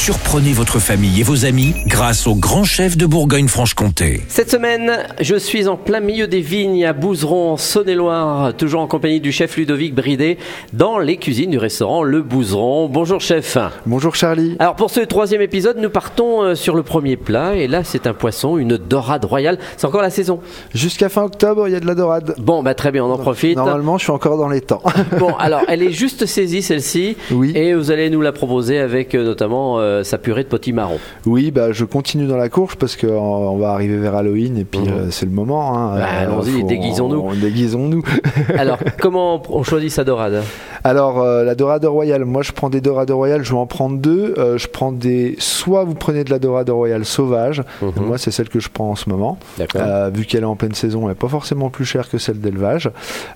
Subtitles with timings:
[0.00, 4.22] Surprenez votre famille et vos amis grâce au grand chef de Bourgogne-Franche-Comté.
[4.28, 8.86] Cette semaine, je suis en plein milieu des vignes à Bouzeron, en Saône-et-Loire, toujours en
[8.86, 10.38] compagnie du chef Ludovic Bridet,
[10.72, 12.88] dans les cuisines du restaurant Le Bouzeron.
[12.88, 13.58] Bonjour chef.
[13.86, 14.56] Bonjour Charlie.
[14.60, 18.06] Alors pour ce troisième épisode, nous partons euh, sur le premier plat, et là c'est
[18.06, 19.58] un poisson, une dorade royale.
[19.76, 20.40] C'est encore la saison
[20.72, 22.34] Jusqu'à fin octobre, il y a de la dorade.
[22.38, 23.56] Bon, bah très bien, on en profite.
[23.56, 24.82] Normalement, je suis encore dans les temps.
[25.18, 27.52] Bon, alors elle est juste saisie celle-ci, Oui.
[27.56, 30.98] et vous allez nous la proposer avec euh, notamment euh, sa purée de potimarron.
[31.26, 34.64] Oui, bah, je continue dans la course parce qu'on on va arriver vers Halloween et
[34.64, 34.88] puis Mhm.
[34.88, 35.76] euh, c'est le moment.
[35.76, 35.98] hein.
[35.98, 37.18] Bah, allons-y, déguisons-nous.
[37.20, 38.02] on- Déguisons-nous.
[38.58, 40.42] Alors comment on choisit sa dorade
[40.84, 43.98] Alors, euh, la dorade royale, moi je prends des dorades royales, je vais en prendre
[43.98, 44.34] deux.
[44.38, 45.36] Euh, je prends des.
[45.38, 47.92] Soit vous prenez de la dorade royale sauvage, Mhm.
[48.06, 49.38] moi c'est celle que je prends en ce moment.
[49.76, 52.40] Euh, vu qu'elle est en pleine saison, elle n'est pas forcément plus chère que celle
[52.40, 52.90] d'élevage.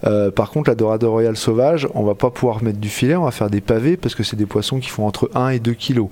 [0.06, 3.24] Euh, par contre, la dorade royale sauvage, on va pas pouvoir mettre du filet, on
[3.24, 5.72] va faire des pavés parce que c'est des poissons qui font entre 1 et 2
[5.74, 6.08] kilos.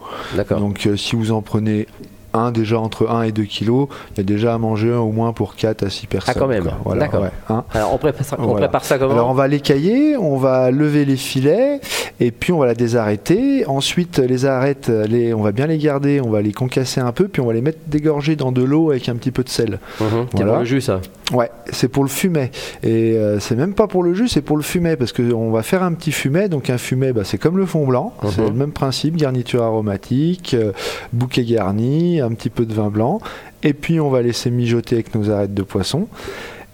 [0.58, 1.86] Donc euh, si vous en prenez
[2.32, 5.12] un déjà entre 1 et 2 kilos, il y a déjà à manger un au
[5.12, 6.34] moins pour 4 à 6 personnes.
[6.36, 6.70] Ah, quand même.
[6.84, 7.22] Voilà, D'accord.
[7.22, 7.64] ouais, hein.
[7.72, 8.66] Alors on prépare ça, on Voilà.
[8.68, 11.80] prépare ça comment Alors on va les cailler, on va lever les filets
[12.20, 13.66] et puis on va la désarrêter.
[13.66, 17.28] Ensuite les arêtes, les, on va bien les garder, on va les concasser un peu
[17.28, 19.78] puis on va les mettre dégorgées dans de l'eau avec un petit peu de sel.
[19.98, 20.50] C'est Voilà.
[20.52, 21.00] pour le jus ça.
[21.32, 22.50] Ouais, c'est pour le fumet.
[22.82, 24.96] Et euh, c'est même pas pour le jus, c'est pour le fumet.
[24.96, 26.48] Parce qu'on va faire un petit fumet.
[26.48, 28.12] Donc un fumet, bah, c'est comme le fond blanc.
[28.28, 28.48] C'est Mhm.
[28.48, 30.72] le même principe, garniture aromatique, euh,
[31.12, 33.20] bouquet garni, un petit peu de vin blanc.
[33.62, 36.08] Et puis on va laisser mijoter avec nos arêtes de poisson.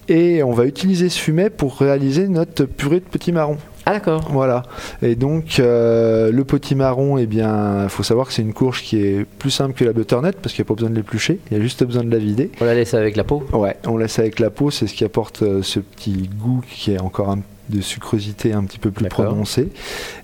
[0.08, 3.58] Et on va utiliser ce fumet pour réaliser notre purée de petits marrons.
[3.88, 4.28] Ah d'accord.
[4.32, 4.62] Voilà.
[5.00, 8.98] Et donc euh, le potimarron, eh bien, il faut savoir que c'est une courge qui
[8.98, 11.56] est plus simple que la butternut parce qu'il n'y a pas besoin de l'éplucher, il
[11.56, 12.50] y a juste besoin de la vider.
[12.60, 13.44] On la laisse avec la peau.
[13.52, 16.92] Ouais, on laisse avec la peau, c'est ce qui apporte euh, ce petit goût qui
[16.92, 19.26] est encore un, de sucrosité un petit peu plus D'accord.
[19.26, 19.68] prononcé.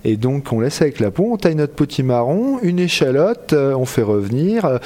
[0.05, 3.85] Et donc on laisse avec la peau, on taille notre potimarron, une échalote, euh, on
[3.85, 4.77] fait revenir, euh,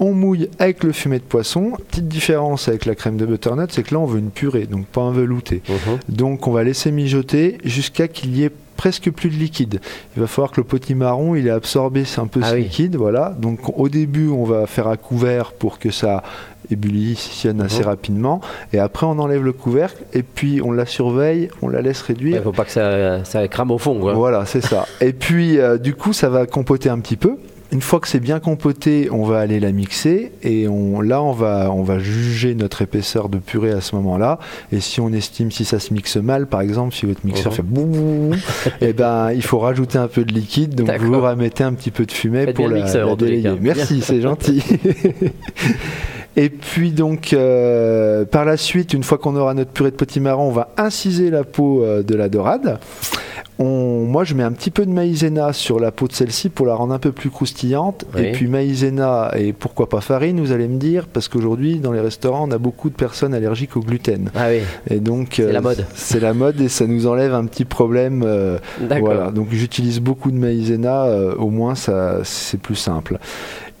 [0.00, 1.72] on mouille avec le fumet de poisson.
[1.90, 4.86] Petite différence avec la crème de butternut, c'est que là on veut une purée, donc
[4.86, 5.62] pas un velouté.
[6.08, 9.80] Donc on va laisser mijoter jusqu'à qu'il y ait presque plus de liquide.
[10.16, 12.64] Il va falloir que le potimarron il ait absorbé un peu Ah ce oui.
[12.64, 13.34] liquide, voilà.
[13.38, 16.22] Donc au début on va faire à couvert pour que ça
[16.70, 17.86] ébullitionne assez Mhm.
[17.86, 18.40] rapidement
[18.72, 22.12] et après on enlève le couvercle et puis on la surveille, on la laisse Il
[22.14, 22.42] réduire.
[22.42, 23.98] faut pas que ça, ça crame au fond.
[24.00, 24.14] Quoi.
[24.14, 24.86] Voilà, c'est ça.
[25.00, 27.36] Et puis, euh, du coup, ça va compoter un petit peu.
[27.72, 31.32] Une fois que c'est bien compoté, on va aller la mixer et on, là, on
[31.32, 34.38] va, on va juger notre épaisseur de purée à ce moment-là.
[34.70, 37.56] Et si on estime si ça se mixe mal, par exemple, si votre mixeur Mhm.
[37.56, 38.36] fait boum,
[38.80, 40.76] et ben, il faut rajouter un peu de liquide.
[40.76, 43.52] Donc, vous remettez un petit peu de fumée Faites pour la, mixeur, la délayer.
[43.60, 44.62] Merci, c'est gentil.
[46.36, 50.48] Et puis donc euh, par la suite, une fois qu'on aura notre purée de potimarron,
[50.48, 52.78] on va inciser la peau euh, de la dorade.
[53.58, 56.66] On, moi, je mets un petit peu de maïzena sur la peau de celle-ci pour
[56.66, 58.04] la rendre un peu plus croustillante.
[58.14, 58.24] Oui.
[58.24, 62.00] Et puis maïzena et pourquoi pas farine, vous allez me dire, parce qu'aujourd'hui dans les
[62.00, 64.30] restaurants, on a beaucoup de personnes allergiques au gluten.
[64.34, 64.60] Ah oui.
[64.90, 65.86] Et donc C'est euh, la mode.
[65.94, 68.22] C'est la mode et ça nous enlève un petit problème.
[68.26, 68.58] euh,
[69.00, 71.06] voilà, donc j'utilise beaucoup de maïzena,
[71.38, 73.18] au moins ça c'est plus simple.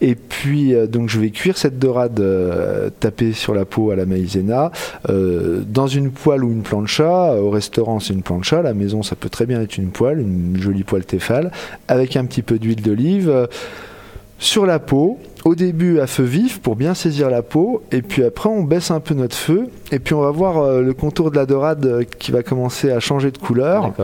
[0.00, 3.96] Et puis euh, donc je vais cuire cette dorade euh, tapée sur la peau à
[3.96, 4.70] la maïzena
[5.08, 7.34] euh, dans une poêle ou une plancha.
[7.34, 10.20] Au restaurant c'est une plancha, à la maison ça peut très bien être une poêle,
[10.20, 11.50] une jolie poêle Tefal,
[11.88, 13.48] avec un petit peu d'huile d'olive.
[14.38, 18.22] sur la peau, au début à feu vif pour bien saisir la peau, et puis
[18.22, 21.36] après on baisse un peu notre feu, et puis on va voir le contour de
[21.36, 23.94] la dorade qui va commencer à changer de couleur.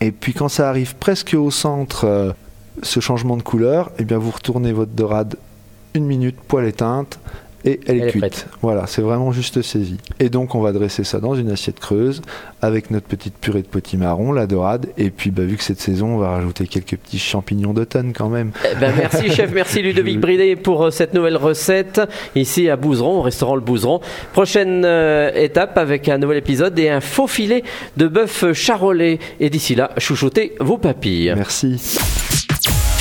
[0.00, 2.34] Et puis quand ça arrive presque au centre,
[2.82, 5.36] ce changement de couleur, et bien vous retournez votre dorade
[5.94, 7.18] une minute, poêle éteinte,
[7.64, 8.20] et elle est Elle est cuite.
[8.20, 8.46] prête.
[8.62, 9.96] voilà, c'est vraiment juste saisi.
[10.20, 12.22] Et donc on va dresser ça dans une assiette creuse
[12.62, 16.14] avec notre petite purée de potimarron, la dorade, et puis bah, vu que cette saison,
[16.14, 18.52] on va rajouter quelques petits champignons d'automne quand même.
[18.64, 22.00] Eh ben, merci chef, merci Ludovic Bridet pour euh, cette nouvelle recette
[22.36, 24.00] ici à Bouzeron, au restaurant Le Bouzeron.
[24.32, 27.64] Prochaine euh, étape avec un nouvel épisode et un faux filet
[27.96, 29.18] de bœuf charolais.
[29.40, 31.32] Et d'ici là, chouchoutez vos papilles.
[31.34, 31.98] Merci.